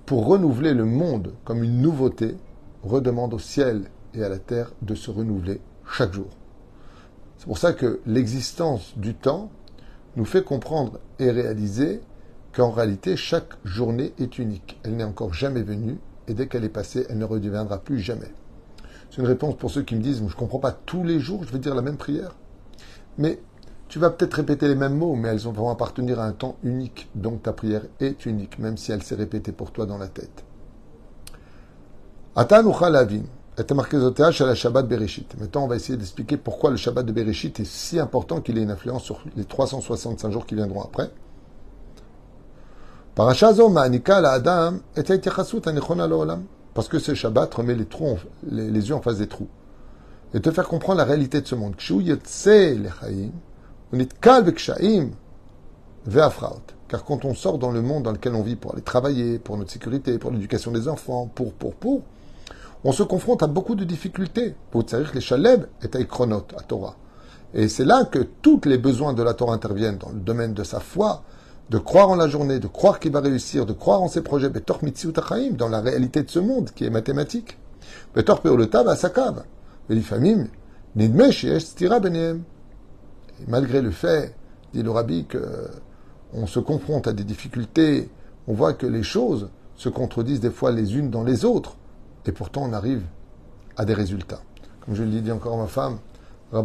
pour 0.05 0.27
renouveler 0.27 0.73
le 0.73 0.85
monde 0.85 1.33
comme 1.43 1.63
une 1.63 1.81
nouveauté, 1.81 2.35
redemande 2.83 3.33
au 3.33 3.39
ciel 3.39 3.85
et 4.13 4.23
à 4.23 4.29
la 4.29 4.37
terre 4.37 4.71
de 4.81 4.93
se 4.93 5.09
renouveler 5.09 5.59
chaque 5.91 6.13
jour. 6.13 6.29
C'est 7.37 7.47
pour 7.47 7.57
ça 7.57 7.73
que 7.73 7.99
l'existence 8.05 8.93
du 8.97 9.15
temps 9.15 9.49
nous 10.15 10.25
fait 10.25 10.43
comprendre 10.43 10.99
et 11.19 11.31
réaliser 11.31 12.01
qu'en 12.53 12.71
réalité, 12.71 13.17
chaque 13.17 13.53
journée 13.65 14.13
est 14.19 14.37
unique. 14.37 14.79
Elle 14.83 14.95
n'est 14.95 15.03
encore 15.03 15.33
jamais 15.33 15.63
venue 15.63 15.97
et 16.27 16.33
dès 16.33 16.47
qu'elle 16.47 16.63
est 16.63 16.69
passée, 16.69 17.05
elle 17.09 17.17
ne 17.17 17.25
redeviendra 17.25 17.79
plus 17.79 17.99
jamais. 17.99 18.31
C'est 19.09 19.21
une 19.21 19.27
réponse 19.27 19.55
pour 19.57 19.71
ceux 19.71 19.83
qui 19.83 19.95
me 19.95 20.01
disent, 20.01 20.19
je 20.19 20.23
ne 20.23 20.29
comprends 20.29 20.59
pas 20.59 20.71
tous 20.71 21.03
les 21.03 21.19
jours, 21.19 21.43
je 21.43 21.51
vais 21.51 21.59
dire 21.59 21.75
la 21.75 21.81
même 21.81 21.97
prière. 21.97 22.35
Mais 23.17 23.39
tu 23.95 23.99
vas 23.99 24.09
peut-être 24.09 24.33
répéter 24.33 24.67
les 24.67 24.75
mêmes 24.75 24.97
mots, 24.97 25.15
mais 25.15 25.29
elles 25.29 25.39
vont 25.39 25.69
appartenir 25.69 26.19
à 26.19 26.25
un 26.25 26.33
temps 26.33 26.57
unique. 26.63 27.07
Donc 27.15 27.43
ta 27.43 27.53
prière 27.53 27.83
est 28.01 28.25
unique, 28.25 28.59
même 28.59 28.75
si 28.75 28.91
elle 28.91 29.01
s'est 29.01 29.15
répétée 29.15 29.53
pour 29.53 29.71
toi 29.71 29.85
dans 29.85 29.97
la 29.97 30.09
tête. 30.09 30.43
Maintenant, 35.39 35.63
on 35.63 35.67
va 35.67 35.77
essayer 35.77 35.97
d'expliquer 35.97 36.35
pourquoi 36.35 36.71
le 36.71 36.75
Shabbat 36.75 37.05
de 37.05 37.13
Bereshit 37.13 37.57
est 37.61 37.65
si 37.65 37.97
important 37.97 38.41
qu'il 38.41 38.57
ait 38.57 38.63
une 38.63 38.71
influence 38.71 39.03
sur 39.03 39.23
les 39.37 39.45
365 39.45 40.29
jours 40.29 40.45
qui 40.45 40.55
viendront 40.55 40.81
après. 40.81 41.09
Parce 46.73 46.89
que 46.89 46.99
ce 46.99 47.13
Shabbat 47.13 47.53
remet 47.53 47.75
les, 47.75 47.85
trous, 47.85 48.17
les, 48.45 48.69
les 48.69 48.89
yeux 48.89 48.95
en 48.95 49.01
face 49.01 49.19
des 49.19 49.27
trous. 49.27 49.47
Et 50.33 50.41
te 50.41 50.51
faire 50.51 50.67
comprendre 50.67 50.97
la 50.97 51.05
réalité 51.05 51.39
de 51.39 51.47
ce 51.47 51.55
monde. 51.55 51.75
Car 56.87 57.03
quand 57.03 57.25
on 57.25 57.33
sort 57.33 57.57
dans 57.57 57.71
le 57.71 57.81
monde 57.81 58.03
dans 58.03 58.11
lequel 58.11 58.35
on 58.35 58.43
vit 58.43 58.55
pour 58.55 58.73
aller 58.73 58.81
travailler, 58.81 59.39
pour 59.39 59.57
notre 59.57 59.71
sécurité, 59.71 60.17
pour 60.19 60.31
l'éducation 60.31 60.71
des 60.71 60.87
enfants, 60.87 61.29
pour, 61.33 61.53
pour, 61.53 61.73
pour, 61.73 62.01
on 62.83 62.91
se 62.91 63.03
confronte 63.03 63.41
à 63.41 63.47
beaucoup 63.47 63.75
de 63.75 63.83
difficultés. 63.83 64.55
Pour 64.69 64.83
dire 64.83 65.11
les 65.13 65.21
Shaleb 65.21 65.65
est 65.81 65.95
à 65.95 65.99
à 65.99 66.61
Torah. 66.67 66.95
Et 67.53 67.67
c'est 67.67 67.85
là 67.85 68.05
que 68.05 68.19
tous 68.19 68.61
les 68.65 68.77
besoins 68.77 69.13
de 69.13 69.23
la 69.23 69.33
Torah 69.33 69.53
interviennent 69.53 69.97
dans 69.97 70.09
le 70.09 70.19
domaine 70.19 70.53
de 70.53 70.63
sa 70.63 70.79
foi, 70.79 71.23
de 71.69 71.79
croire 71.79 72.09
en 72.09 72.15
la 72.15 72.27
journée, 72.27 72.59
de 72.59 72.67
croire 72.67 72.99
qu'il 72.99 73.11
va 73.11 73.21
réussir, 73.21 73.65
de 73.65 73.73
croire 73.73 74.03
en 74.03 74.07
ses 74.07 74.21
projets, 74.21 74.49
dans 74.49 75.69
la 75.69 75.81
réalité 75.81 76.21
de 76.21 76.29
ce 76.29 76.39
monde 76.39 76.69
qui 76.75 76.85
est 76.85 76.89
mathématique. 76.91 77.57
Betor 78.13 78.41
Peolotav 78.41 78.87
à 78.87 78.95
Malgré 83.47 83.81
le 83.81 83.91
fait, 83.91 84.35
dit 84.73 84.83
le 84.83 84.91
rabbi, 84.91 85.25
qu'on 85.25 86.47
se 86.47 86.59
confronte 86.59 87.07
à 87.07 87.13
des 87.13 87.23
difficultés, 87.23 88.09
on 88.47 88.53
voit 88.53 88.73
que 88.73 88.85
les 88.85 89.03
choses 89.03 89.49
se 89.75 89.89
contredisent 89.89 90.39
des 90.39 90.51
fois 90.51 90.71
les 90.71 90.97
unes 90.97 91.09
dans 91.09 91.23
les 91.23 91.45
autres. 91.45 91.75
Et 92.25 92.31
pourtant, 92.31 92.63
on 92.63 92.73
arrive 92.73 93.03
à 93.77 93.85
des 93.85 93.93
résultats. 93.93 94.41
Comme 94.81 94.95
je 94.95 95.03
le 95.03 95.21
dis 95.21 95.31
encore 95.31 95.55
à 95.55 95.57
ma 95.57 95.67
femme, 95.67 95.99
j'avais 96.51 96.63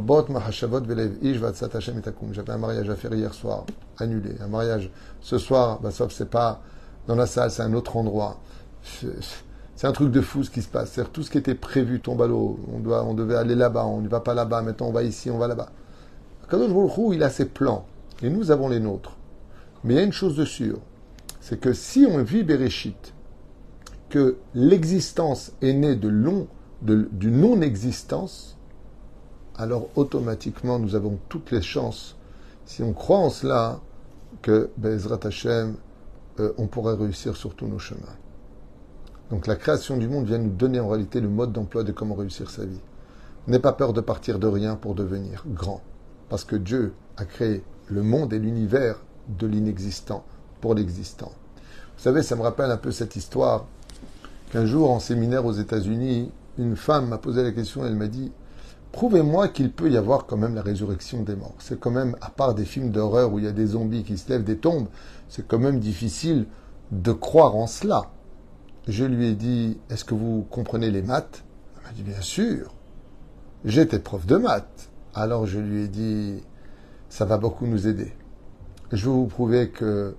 un 2.52 2.58
mariage 2.58 2.90
à 2.90 2.96
faire 2.96 3.14
hier 3.14 3.34
soir, 3.34 3.64
annulé. 3.98 4.34
Un 4.40 4.48
mariage 4.48 4.90
ce 5.20 5.38
soir, 5.38 5.80
bah, 5.80 5.90
sauf 5.90 6.12
c'est 6.12 6.30
pas 6.30 6.60
dans 7.06 7.16
la 7.16 7.26
salle, 7.26 7.50
c'est 7.50 7.62
un 7.62 7.72
autre 7.72 7.96
endroit. 7.96 8.38
C'est 9.76 9.86
un 9.86 9.92
truc 9.92 10.10
de 10.10 10.20
fou 10.20 10.44
ce 10.44 10.50
qui 10.50 10.60
se 10.60 10.68
passe. 10.68 10.90
cest 10.90 11.10
tout 11.10 11.22
ce 11.22 11.30
qui 11.30 11.38
était 11.38 11.54
prévu 11.54 12.00
tombe 12.00 12.20
à 12.20 12.26
l'eau. 12.26 12.60
On, 12.70 12.86
on 12.86 13.14
devait 13.14 13.36
aller 13.36 13.54
là-bas, 13.54 13.86
on 13.86 14.02
ne 14.02 14.08
va 14.08 14.20
pas 14.20 14.34
là-bas, 14.34 14.60
maintenant 14.60 14.88
on 14.88 14.92
va 14.92 15.02
ici, 15.02 15.30
on 15.30 15.38
va 15.38 15.48
là-bas. 15.48 15.70
Kadosh 16.50 16.72
Baruch 16.72 17.14
il 17.14 17.22
a 17.22 17.30
ses 17.30 17.44
plans, 17.46 17.86
et 18.22 18.28
nous 18.28 18.50
avons 18.50 18.68
les 18.68 18.80
nôtres. 18.80 19.16
Mais 19.84 19.94
il 19.94 19.96
y 19.98 20.00
a 20.00 20.04
une 20.04 20.12
chose 20.12 20.36
de 20.36 20.44
sûre, 20.44 20.80
c'est 21.40 21.60
que 21.60 21.72
si 21.72 22.06
on 22.10 22.22
vit 22.22 22.42
Bereshit, 22.42 23.14
que 24.08 24.36
l'existence 24.54 25.52
est 25.62 25.72
née 25.72 25.94
de 25.94 26.08
long, 26.08 26.48
de, 26.82 27.08
du 27.12 27.30
non-existence, 27.30 28.56
alors 29.56 29.88
automatiquement 29.94 30.78
nous 30.78 30.96
avons 30.96 31.18
toutes 31.28 31.52
les 31.52 31.62
chances, 31.62 32.16
si 32.66 32.82
on 32.82 32.92
croit 32.92 33.18
en 33.18 33.30
cela, 33.30 33.80
que 34.42 34.70
Bezrat 34.76 35.20
Hashem, 35.24 35.76
euh, 36.40 36.52
on 36.58 36.66
pourrait 36.66 36.94
réussir 36.94 37.36
sur 37.36 37.54
tous 37.54 37.66
nos 37.66 37.78
chemins. 37.78 38.16
Donc 39.30 39.46
la 39.46 39.56
création 39.56 39.96
du 39.96 40.08
monde 40.08 40.26
vient 40.26 40.38
nous 40.38 40.50
donner 40.50 40.80
en 40.80 40.88
réalité 40.88 41.20
le 41.20 41.28
mode 41.28 41.52
d'emploi 41.52 41.84
de 41.84 41.92
comment 41.92 42.14
réussir 42.14 42.50
sa 42.50 42.64
vie. 42.64 42.80
N'aie 43.46 43.58
pas 43.60 43.72
peur 43.72 43.92
de 43.92 44.00
partir 44.00 44.38
de 44.38 44.46
rien 44.46 44.76
pour 44.76 44.94
devenir 44.94 45.44
grand, 45.46 45.82
parce 46.30 46.44
que 46.44 46.56
Dieu 46.56 46.94
a 47.18 47.26
créé 47.26 47.62
le 47.88 48.02
monde 48.02 48.32
et 48.32 48.38
l'univers 48.38 49.02
de 49.28 49.46
l'inexistant 49.46 50.24
pour 50.60 50.74
l'existant. 50.74 51.32
Vous 51.96 52.02
savez, 52.02 52.22
ça 52.22 52.36
me 52.36 52.42
rappelle 52.42 52.70
un 52.70 52.76
peu 52.78 52.92
cette 52.92 53.16
histoire 53.16 53.66
qu'un 54.52 54.64
jour, 54.64 54.90
en 54.90 55.00
séminaire 55.00 55.44
aux 55.44 55.52
États-Unis, 55.52 56.30
une 56.56 56.76
femme 56.76 57.08
m'a 57.08 57.18
posé 57.18 57.42
la 57.42 57.52
question, 57.52 57.84
elle 57.84 57.96
m'a 57.96 58.06
dit 58.06 58.32
Prouvez-moi 58.92 59.48
qu'il 59.48 59.72
peut 59.72 59.90
y 59.90 59.96
avoir 59.96 60.26
quand 60.26 60.36
même 60.36 60.54
la 60.54 60.62
résurrection 60.62 61.22
des 61.22 61.36
morts. 61.36 61.54
C'est 61.58 61.78
quand 61.78 61.92
même, 61.92 62.16
à 62.20 62.30
part 62.30 62.54
des 62.54 62.64
films 62.64 62.90
d'horreur 62.90 63.32
où 63.32 63.38
il 63.38 63.44
y 63.44 63.48
a 63.48 63.52
des 63.52 63.66
zombies 63.66 64.02
qui 64.02 64.18
se 64.18 64.28
lèvent 64.28 64.44
des 64.44 64.58
tombes, 64.58 64.88
c'est 65.28 65.46
quand 65.46 65.60
même 65.60 65.78
difficile 65.78 66.46
de 66.90 67.12
croire 67.12 67.54
en 67.54 67.68
cela. 67.68 68.10
Je 68.88 69.04
lui 69.04 69.28
ai 69.28 69.34
dit 69.34 69.78
Est-ce 69.90 70.04
que 70.04 70.14
vous 70.14 70.46
comprenez 70.50 70.90
les 70.90 71.02
maths? 71.02 71.44
Elle 71.76 71.86
m'a 71.86 71.92
dit 71.92 72.02
Bien 72.02 72.20
sûr. 72.20 72.74
J'étais 73.64 73.98
prof 73.98 74.26
de 74.26 74.36
maths. 74.36 74.89
Alors 75.14 75.46
je 75.46 75.58
lui 75.58 75.84
ai 75.84 75.88
dit 75.88 76.42
Ça 77.08 77.24
va 77.24 77.36
beaucoup 77.36 77.66
nous 77.66 77.86
aider. 77.86 78.12
Je 78.92 79.06
veux 79.06 79.12
vous 79.12 79.26
prouver 79.26 79.70
que 79.70 80.16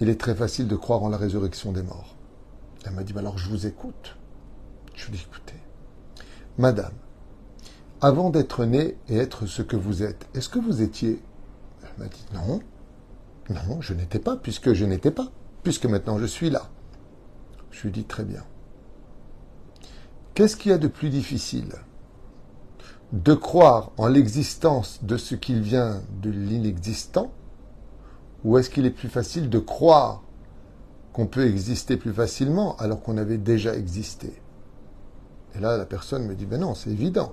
il 0.00 0.08
est 0.08 0.20
très 0.20 0.34
facile 0.34 0.68
de 0.68 0.76
croire 0.76 1.02
en 1.02 1.08
la 1.08 1.16
résurrection 1.16 1.72
des 1.72 1.82
morts. 1.82 2.16
Elle 2.84 2.92
m'a 2.92 3.02
dit, 3.02 3.12
bah 3.12 3.20
alors 3.20 3.38
je 3.38 3.48
vous 3.48 3.66
écoute. 3.66 4.16
Je 4.94 5.06
lui 5.06 5.14
ai 5.14 5.16
dit, 5.16 5.26
écoutez, 5.28 5.60
Madame, 6.56 6.92
avant 8.00 8.30
d'être 8.30 8.64
née 8.64 8.96
et 9.08 9.16
être 9.16 9.46
ce 9.46 9.62
que 9.62 9.76
vous 9.76 10.02
êtes, 10.02 10.26
est-ce 10.34 10.48
que 10.48 10.58
vous 10.58 10.82
étiez 10.82 11.20
Elle 11.82 12.04
m'a 12.04 12.08
dit, 12.08 12.24
non, 12.32 12.60
non, 13.50 13.80
je 13.80 13.94
n'étais 13.94 14.20
pas, 14.20 14.36
puisque 14.36 14.72
je 14.72 14.84
n'étais 14.84 15.10
pas, 15.10 15.30
puisque 15.62 15.86
maintenant 15.86 16.18
je 16.18 16.26
suis 16.26 16.50
là. 16.50 16.68
Je 17.70 17.82
lui 17.82 17.88
ai 17.88 17.92
dit, 17.92 18.04
très 18.04 18.24
bien. 18.24 18.44
Qu'est-ce 20.34 20.56
qu'il 20.56 20.70
y 20.70 20.74
a 20.74 20.78
de 20.78 20.88
plus 20.88 21.10
difficile? 21.10 21.72
De 23.12 23.32
croire 23.32 23.90
en 23.96 24.06
l'existence 24.06 25.00
de 25.02 25.16
ce 25.16 25.34
qu'il 25.34 25.62
vient 25.62 26.02
de 26.20 26.28
l'inexistant 26.28 27.32
Ou 28.44 28.58
est-ce 28.58 28.68
qu'il 28.68 28.84
est 28.84 28.90
plus 28.90 29.08
facile 29.08 29.48
de 29.48 29.58
croire 29.58 30.22
qu'on 31.14 31.26
peut 31.26 31.46
exister 31.46 31.96
plus 31.96 32.12
facilement 32.12 32.76
alors 32.76 33.00
qu'on 33.00 33.16
avait 33.16 33.38
déjà 33.38 33.74
existé? 33.74 34.34
Et 35.56 35.60
là, 35.60 35.78
la 35.78 35.86
personne 35.86 36.26
me 36.26 36.34
dit, 36.34 36.44
ben 36.44 36.60
non, 36.60 36.74
c'est 36.74 36.90
évident. 36.90 37.32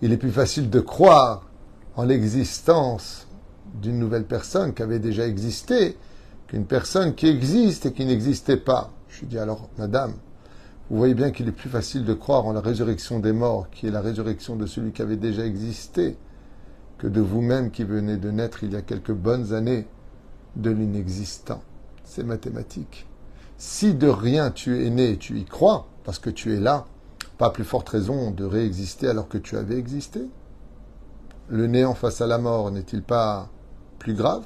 Il 0.00 0.12
est 0.12 0.16
plus 0.16 0.30
facile 0.30 0.70
de 0.70 0.80
croire 0.80 1.50
en 1.96 2.04
l'existence 2.04 3.26
d'une 3.74 3.98
nouvelle 3.98 4.26
personne 4.26 4.74
qui 4.74 4.82
avait 4.82 5.00
déjà 5.00 5.26
existé 5.26 5.96
qu'une 6.46 6.66
personne 6.66 7.14
qui 7.16 7.26
existe 7.26 7.86
et 7.86 7.92
qui 7.92 8.04
n'existait 8.04 8.56
pas. 8.56 8.92
Je 9.08 9.20
lui 9.20 9.26
dis 9.26 9.38
alors, 9.38 9.68
madame, 9.76 10.14
vous 10.88 10.98
voyez 10.98 11.14
bien 11.14 11.32
qu'il 11.32 11.48
est 11.48 11.52
plus 11.52 11.68
facile 11.68 12.04
de 12.04 12.14
croire 12.14 12.46
en 12.46 12.52
la 12.52 12.60
résurrection 12.60 13.18
des 13.18 13.32
morts, 13.32 13.68
qui 13.70 13.88
est 13.88 13.90
la 13.90 14.00
résurrection 14.00 14.54
de 14.54 14.66
celui 14.66 14.92
qui 14.92 15.02
avait 15.02 15.16
déjà 15.16 15.44
existé, 15.44 16.16
que 16.98 17.08
de 17.08 17.20
vous-même 17.20 17.72
qui 17.72 17.82
venez 17.82 18.16
de 18.16 18.30
naître 18.30 18.62
il 18.62 18.72
y 18.72 18.76
a 18.76 18.82
quelques 18.82 19.12
bonnes 19.12 19.52
années 19.52 19.88
de 20.54 20.70
l'inexistant. 20.70 21.60
C'est 22.04 22.22
mathématique. 22.22 23.06
Si 23.58 23.94
de 23.94 24.06
rien 24.06 24.52
tu 24.52 24.84
es 24.86 24.90
né 24.90 25.10
et 25.10 25.16
tu 25.16 25.38
y 25.38 25.44
crois, 25.44 25.88
parce 26.04 26.20
que 26.20 26.30
tu 26.30 26.54
es 26.54 26.60
là, 26.60 26.86
pas 27.36 27.50
plus 27.50 27.64
forte 27.64 27.88
raison 27.88 28.30
de 28.30 28.44
réexister 28.44 29.08
alors 29.08 29.28
que 29.28 29.38
tu 29.38 29.56
avais 29.56 29.76
existé 29.76 30.20
Le 31.48 31.66
néant 31.66 31.94
face 31.94 32.20
à 32.20 32.26
la 32.26 32.38
mort 32.38 32.70
n'est-il 32.70 33.02
pas 33.02 33.48
plus 33.98 34.14
grave? 34.14 34.44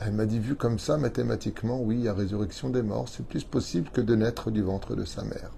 Elle 0.00 0.12
m'a 0.12 0.26
dit, 0.26 0.38
vu 0.38 0.54
comme 0.54 0.78
ça, 0.78 0.96
mathématiquement, 0.96 1.80
oui, 1.80 2.06
a 2.06 2.14
résurrection 2.14 2.70
des 2.70 2.82
morts, 2.82 3.08
c'est 3.08 3.26
plus 3.26 3.42
possible 3.42 3.90
que 3.90 4.00
de 4.00 4.14
naître 4.14 4.52
du 4.52 4.62
ventre 4.62 4.94
de 4.94 5.04
sa 5.04 5.24
mère. 5.24 5.50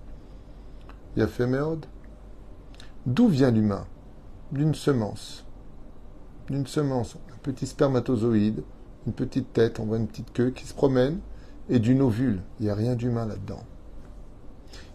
Méode. 1.46 1.84
D'où 3.04 3.28
vient 3.28 3.50
l'humain? 3.50 3.86
D'une 4.50 4.74
semence. 4.74 5.44
D'une 6.48 6.66
semence, 6.66 7.16
un 7.34 7.38
petit 7.42 7.66
spermatozoïde, 7.66 8.62
une 9.06 9.12
petite 9.12 9.52
tête, 9.52 9.78
on 9.78 9.84
voit 9.84 9.98
une 9.98 10.08
petite 10.08 10.32
queue 10.32 10.50
qui 10.50 10.66
se 10.66 10.74
promène, 10.74 11.20
et 11.68 11.78
d'une 11.78 12.00
ovule. 12.00 12.40
Il 12.58 12.64
n'y 12.64 12.70
a 12.70 12.74
rien 12.74 12.94
d'humain 12.94 13.26
là-dedans. 13.26 13.62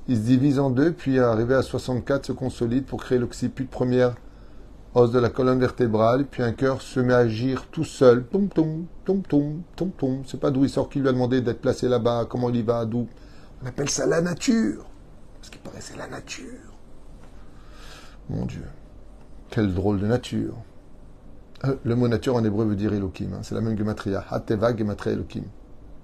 Il 0.07 0.17
se 0.17 0.21
divise 0.21 0.59
en 0.59 0.71
deux, 0.71 0.91
puis 0.91 1.19
arrivé 1.19 1.53
à 1.53 1.61
64, 1.61 2.25
se 2.25 2.31
consolide 2.31 2.85
pour 2.85 3.03
créer 3.03 3.19
l'occiput 3.19 3.65
première 3.65 4.15
os 4.95 5.11
de 5.11 5.19
la 5.19 5.29
colonne 5.29 5.59
vertébrale, 5.59 6.25
puis 6.25 6.41
un 6.41 6.53
cœur 6.53 6.81
se 6.81 7.01
met 7.01 7.13
à 7.13 7.17
agir 7.17 7.67
tout 7.67 7.83
seul. 7.83 8.25
Tom 8.25 8.47
tom, 8.47 8.85
tom 9.03 9.21
tom, 9.21 9.61
tom 9.75 9.91
tom. 9.91 10.23
C'est 10.25 10.39
pas 10.39 10.51
d'où 10.51 10.63
il 10.63 10.69
sort 10.69 10.89
qui 10.89 10.99
lui 10.99 11.09
a 11.09 11.11
demandé 11.11 11.41
d'être 11.41 11.59
placé 11.59 11.89
là-bas, 11.89 12.25
comment 12.29 12.49
il 12.49 12.55
y 12.55 12.63
va, 12.63 12.85
d'où. 12.85 13.07
On 13.61 13.67
appelle 13.67 13.89
ça 13.89 14.05
la 14.05 14.21
nature. 14.21 14.85
Parce 15.35 15.49
qu'il 15.49 15.59
paraît 15.61 15.81
c'est 15.81 15.97
la 15.97 16.07
nature. 16.07 16.79
Mon 18.29 18.45
Dieu. 18.45 18.63
Quelle 19.49 19.73
drôle 19.73 19.99
de 19.99 20.07
nature. 20.07 20.55
Euh, 21.65 21.75
le 21.83 21.95
mot 21.95 22.07
nature 22.07 22.35
en 22.35 22.43
hébreu 22.43 22.65
veut 22.65 22.75
dire 22.75 22.93
Elohim. 22.93 23.33
Hein. 23.33 23.39
C'est 23.43 23.53
la 23.53 23.61
même 23.61 23.77
gematria. 23.77 24.25
Hateva 24.29 24.75
gematria 24.75 25.13
Elohim 25.13 25.43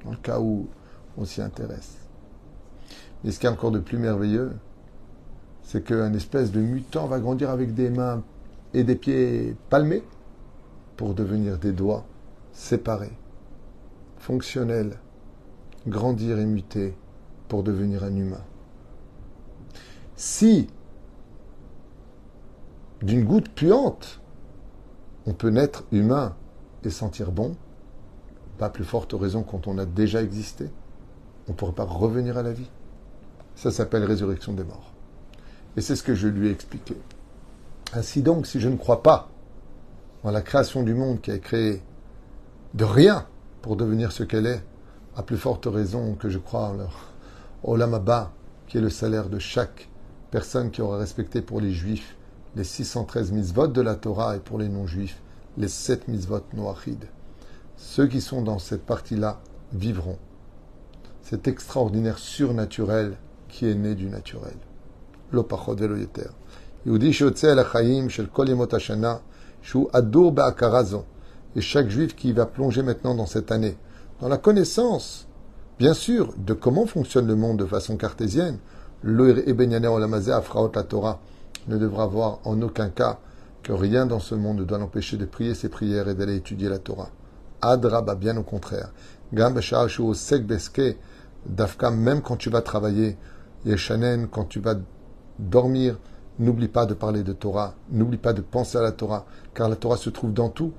dans 0.03 0.11
le 0.11 0.17
cas 0.17 0.39
où 0.39 0.67
on 1.17 1.25
s'y 1.25 1.41
intéresse. 1.41 1.97
Et 3.23 3.31
ce 3.31 3.39
qui 3.39 3.45
est 3.45 3.49
encore 3.49 3.71
de 3.71 3.79
plus 3.79 3.97
merveilleux, 3.97 4.51
c'est 5.63 5.83
qu'un 5.83 6.13
espèce 6.13 6.51
de 6.51 6.59
mutant 6.59 7.07
va 7.07 7.19
grandir 7.19 7.49
avec 7.49 7.73
des 7.73 7.89
mains 7.89 8.23
et 8.73 8.83
des 8.83 8.95
pieds 8.95 9.55
palmés 9.69 10.03
pour 10.97 11.13
devenir 11.13 11.57
des 11.57 11.71
doigts 11.71 12.05
séparés, 12.53 13.17
fonctionnels, 14.17 14.97
grandir 15.87 16.39
et 16.39 16.45
muter 16.45 16.95
pour 17.47 17.63
devenir 17.63 18.03
un 18.03 18.15
humain. 18.15 18.43
Si 20.15 20.67
d'une 23.01 23.25
goutte 23.25 23.49
puante, 23.49 24.21
on 25.25 25.33
peut 25.33 25.49
naître 25.49 25.83
humain 25.91 26.35
et 26.83 26.89
sentir 26.89 27.31
bon, 27.31 27.55
pas 28.57 28.69
plus 28.69 28.83
forte 28.83 29.13
raison 29.13 29.43
quand 29.43 29.67
on 29.67 29.77
a 29.79 29.85
déjà 29.85 30.21
existé, 30.21 30.69
on 31.47 31.51
ne 31.51 31.57
pourrait 31.57 31.73
pas 31.73 31.83
revenir 31.83 32.37
à 32.37 32.43
la 32.43 32.53
vie. 32.53 32.69
Ça 33.55 33.71
s'appelle 33.71 34.03
résurrection 34.03 34.53
des 34.53 34.63
morts. 34.63 34.93
Et 35.77 35.81
c'est 35.81 35.95
ce 35.95 36.03
que 36.03 36.15
je 36.15 36.27
lui 36.27 36.47
ai 36.47 36.51
expliqué. 36.51 36.95
Ainsi 37.93 38.21
donc, 38.21 38.47
si 38.47 38.61
je 38.61 38.69
ne 38.69 38.77
crois 38.77 39.03
pas 39.03 39.29
en 40.23 40.31
la 40.31 40.41
création 40.41 40.83
du 40.83 40.93
monde 40.93 41.19
qui 41.19 41.31
a 41.31 41.39
créé 41.39 41.81
de 42.73 42.85
rien 42.85 43.27
pour 43.61 43.75
devenir 43.75 44.13
ce 44.13 44.23
qu'elle 44.23 44.45
est, 44.45 44.63
à 45.17 45.23
plus 45.23 45.37
forte 45.37 45.65
raison 45.65 46.15
que 46.15 46.29
je 46.29 46.37
crois 46.37 46.69
en 46.69 46.73
leur 46.73 47.13
Olamaba, 47.63 48.31
qui 48.67 48.77
est 48.77 48.81
le 48.81 48.89
salaire 48.89 49.27
de 49.27 49.39
chaque 49.39 49.89
personne 50.31 50.71
qui 50.71 50.81
aura 50.81 50.97
respecté 50.97 51.41
pour 51.41 51.59
les 51.59 51.73
juifs 51.73 52.15
les 52.55 52.63
613 52.63 53.33
mitzvot 53.33 53.67
de 53.67 53.81
la 53.81 53.95
Torah 53.95 54.37
et 54.37 54.39
pour 54.39 54.57
les 54.57 54.69
non-juifs 54.69 55.21
les 55.57 55.67
7 55.67 56.07
mitzvot 56.07 56.43
noachides. 56.53 57.07
Ceux 57.75 58.07
qui 58.07 58.21
sont 58.21 58.41
dans 58.41 58.59
cette 58.59 58.85
partie-là 58.85 59.41
vivront. 59.73 60.17
Cet 61.23 61.47
extraordinaire 61.49 62.19
surnaturel 62.19 63.17
qui 63.49 63.67
est 63.67 63.75
né 63.75 63.95
du 63.95 64.07
naturel. 64.07 64.55
Et 66.83 66.89
chaque 71.61 71.89
juif 71.89 72.15
qui 72.15 72.33
va 72.33 72.47
plonger 72.47 72.81
maintenant 72.81 73.13
dans 73.13 73.27
cette 73.27 73.51
année, 73.51 73.77
dans 74.19 74.27
la 74.27 74.37
connaissance, 74.37 75.27
bien 75.77 75.93
sûr, 75.93 76.33
de 76.37 76.53
comment 76.53 76.87
fonctionne 76.87 77.27
le 77.27 77.35
monde 77.35 77.59
de 77.59 77.65
façon 77.65 77.97
cartésienne, 77.97 78.57
le 79.03 79.47
la 80.75 80.83
Torah 80.83 81.19
ne 81.67 81.77
devra 81.77 82.07
voir 82.07 82.39
en 82.45 82.59
aucun 82.63 82.89
cas 82.89 83.19
que 83.61 83.73
rien 83.73 84.07
dans 84.07 84.19
ce 84.19 84.33
monde 84.33 84.57
ne 84.57 84.63
doit 84.63 84.79
l'empêcher 84.79 85.17
de 85.17 85.25
prier 85.25 85.53
ses 85.53 85.69
prières 85.69 86.09
et 86.09 86.15
d'aller 86.15 86.37
étudier 86.37 86.67
la 86.67 86.79
Torah. 86.79 87.11
Adraba, 87.61 88.15
bien 88.15 88.37
au 88.37 88.43
contraire. 88.43 88.91
Dafka, 91.45 91.91
même 91.91 92.21
quand 92.21 92.37
tu 92.37 92.49
vas 92.49 92.61
travailler, 92.61 93.17
Yeshanen, 93.65 94.27
quand 94.27 94.45
tu 94.45 94.59
vas 94.59 94.75
dormir, 95.37 95.99
n'oublie 96.41 96.67
pas 96.67 96.85
de 96.85 96.93
parler 96.93 97.23
de 97.23 97.31
Torah, 97.33 97.75
n'oublie 97.91 98.17
pas 98.17 98.33
de 98.33 98.41
penser 98.41 98.77
à 98.77 98.81
la 98.81 98.91
Torah, 98.91 99.25
car 99.53 99.69
la 99.69 99.75
Torah 99.75 99.97
se 99.97 100.09
trouve 100.09 100.33
dans 100.33 100.49
tout. 100.49 100.73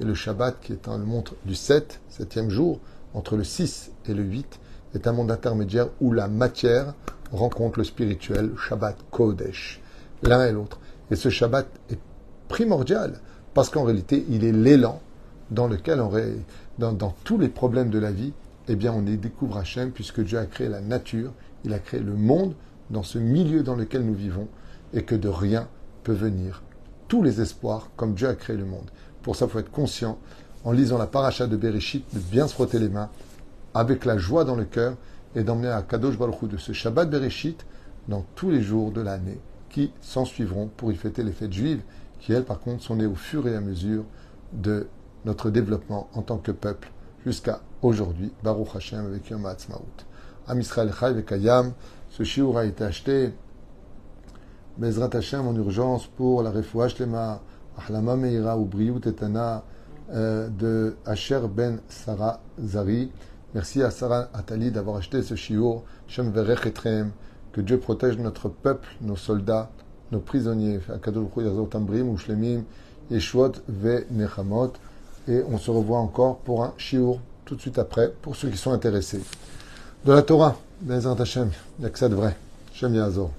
Et 0.00 0.04
le 0.04 0.14
Shabbat, 0.14 0.60
qui 0.60 0.72
est 0.72 0.88
un 0.88 0.98
montre 0.98 1.34
du 1.44 1.54
7, 1.54 2.00
septième 2.08 2.50
jour, 2.50 2.80
entre 3.14 3.36
le 3.36 3.44
6 3.44 3.90
et 4.08 4.14
le 4.14 4.22
8, 4.22 4.60
est 4.94 5.06
un 5.06 5.12
monde 5.12 5.30
intermédiaire 5.30 5.88
où 6.00 6.12
la 6.12 6.28
matière 6.28 6.94
rencontre 7.32 7.78
le 7.78 7.84
spirituel, 7.84 8.52
Shabbat 8.56 8.96
Kodesh, 9.10 9.80
l'un 10.22 10.46
et 10.46 10.52
l'autre. 10.52 10.80
Et 11.10 11.16
ce 11.16 11.28
Shabbat 11.30 11.68
est 11.90 11.98
primordial 12.48 13.20
parce 13.54 13.70
qu'en 13.70 13.84
réalité, 13.84 14.24
il 14.30 14.44
est 14.44 14.52
l'élan 14.52 15.00
dans 15.50 15.66
lequel, 15.66 16.00
on, 16.00 16.10
dans, 16.78 16.92
dans, 16.92 17.14
tous 17.24 17.38
les 17.38 17.48
problèmes 17.48 17.90
de 17.90 17.98
la 17.98 18.12
vie, 18.12 18.32
eh 18.68 18.76
bien, 18.76 18.92
on 18.92 19.04
y 19.06 19.16
découvre 19.16 19.58
Hachem 19.58 19.90
puisque 19.90 20.22
Dieu 20.22 20.38
a 20.38 20.46
créé 20.46 20.68
la 20.68 20.80
nature, 20.80 21.32
il 21.64 21.72
a 21.72 21.78
créé 21.78 22.00
le 22.00 22.14
monde 22.14 22.54
dans 22.90 23.02
ce 23.02 23.18
milieu 23.18 23.62
dans 23.62 23.74
lequel 23.74 24.02
nous 24.02 24.14
vivons 24.14 24.48
et 24.92 25.02
que 25.02 25.14
de 25.14 25.28
rien 25.28 25.68
peut 26.04 26.12
venir 26.12 26.62
tous 27.08 27.22
les 27.22 27.40
espoirs 27.40 27.90
comme 27.96 28.14
Dieu 28.14 28.28
a 28.28 28.34
créé 28.34 28.56
le 28.56 28.66
monde. 28.66 28.90
Pour 29.22 29.34
ça, 29.34 29.46
il 29.46 29.50
faut 29.50 29.58
être 29.58 29.72
conscient, 29.72 30.18
en 30.64 30.72
lisant 30.72 30.98
la 30.98 31.06
paracha 31.06 31.46
de 31.46 31.56
Bereshit, 31.56 32.04
de 32.14 32.20
bien 32.20 32.46
se 32.46 32.54
frotter 32.54 32.78
les 32.78 32.88
mains 32.88 33.10
avec 33.74 34.04
la 34.04 34.18
joie 34.18 34.44
dans 34.44 34.56
le 34.56 34.64
cœur 34.64 34.96
et 35.34 35.42
d'emmener 35.42 35.68
à 35.68 35.82
Kadosh 35.82 36.18
Baruch 36.18 36.44
de 36.44 36.56
ce 36.56 36.72
Shabbat 36.72 37.10
Bereshit 37.10 37.66
dans 38.08 38.24
tous 38.34 38.50
les 38.50 38.62
jours 38.62 38.92
de 38.92 39.00
l'année 39.00 39.40
qui 39.70 39.92
s'en 40.00 40.24
suivront 40.24 40.70
pour 40.76 40.92
y 40.92 40.96
fêter 40.96 41.22
les 41.22 41.32
fêtes 41.32 41.52
juives 41.52 41.82
qui, 42.20 42.32
elles, 42.32 42.44
par 42.44 42.60
contre, 42.60 42.82
sont 42.82 42.96
nées 42.96 43.06
au 43.06 43.14
fur 43.14 43.46
et 43.48 43.54
à 43.54 43.60
mesure 43.60 44.04
de 44.52 44.88
notre 45.24 45.50
développement 45.50 46.08
en 46.14 46.22
tant 46.22 46.38
que 46.38 46.52
peuple 46.52 46.90
jusqu'à 47.24 47.60
aujourd'hui. 47.82 48.32
Baruch 48.42 48.74
Hashem 48.74 49.06
avec 49.06 49.28
Yom 49.30 49.46
Ha'atzmaut. 49.46 50.04
Am 50.46 50.60
Israël 50.60 50.92
Chai 50.98 51.24
Kayam, 51.24 51.72
ce 52.10 52.22
shiur 52.24 52.56
a 52.58 52.64
été 52.64 52.84
acheté 52.84 53.34
Bezrat 54.78 55.10
Hashem 55.12 55.46
en 55.46 55.54
urgence 55.54 56.06
pour 56.06 56.42
la 56.42 56.50
refouach 56.50 56.96
Shlema, 56.96 57.40
Ahlama 57.76 58.16
Meira 58.16 58.56
ou 58.56 58.64
Briut 58.64 59.06
Etana 59.06 59.64
euh, 60.10 60.48
de 60.48 60.96
Asher 61.04 61.40
Ben 61.50 61.80
Sarah 61.88 62.40
Zari. 62.62 63.10
Merci 63.54 63.82
à 63.82 63.90
Sarah 63.90 64.28
Atali 64.34 64.70
d'avoir 64.70 64.96
acheté 64.96 65.22
ce 65.22 65.34
shiur. 65.34 65.82
Shem 66.06 66.30
Verech 66.30 66.66
Etrem. 66.66 67.10
Que 67.52 67.60
Dieu 67.60 67.78
protège 67.78 68.18
notre 68.18 68.48
peuple, 68.48 68.88
nos 69.00 69.16
soldats, 69.16 69.70
nos 70.12 70.20
prisonniers. 70.20 70.80
Et 75.28 75.42
on 75.50 75.58
se 75.58 75.70
revoit 75.70 75.98
encore 75.98 76.38
pour 76.38 76.64
un 76.64 76.74
shiur 76.76 77.20
tout 77.48 77.56
de 77.56 77.60
suite 77.62 77.78
après, 77.78 78.12
pour 78.20 78.36
ceux 78.36 78.50
qui 78.50 78.58
sont 78.58 78.72
intéressés. 78.72 79.22
De 80.04 80.12
la 80.12 80.20
Torah, 80.20 80.58
Bezrat 80.82 81.16
Hashem, 81.18 81.50
il 81.78 81.80
n'y 81.80 81.86
a 81.86 81.90
que 81.90 81.98
ça 81.98 82.10
de 82.10 82.14
vrai. 82.14 82.36
Shem 82.74 82.94
Yazor. 82.94 83.30